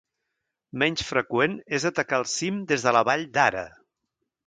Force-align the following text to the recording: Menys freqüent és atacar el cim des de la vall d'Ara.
Menys 0.83 1.03
freqüent 1.09 1.55
és 1.81 1.87
atacar 1.91 2.21
el 2.25 2.27
cim 2.35 2.61
des 2.73 2.87
de 2.89 2.99
la 2.99 3.07
vall 3.13 3.31
d'Ara. 3.39 3.67